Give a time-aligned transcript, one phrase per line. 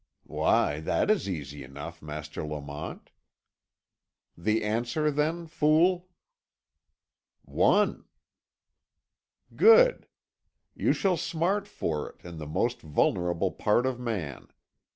[0.25, 3.11] "Why, that is easy enough, Master Lamont."
[4.35, 6.09] "The answer then, fool?"
[7.45, 8.05] "One."
[9.55, 10.07] "Good.
[10.73, 14.47] You shall smart for it, in the most vulnerable part of man.